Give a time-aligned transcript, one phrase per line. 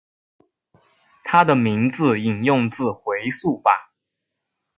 [1.23, 3.93] 他的名字引用自回溯法。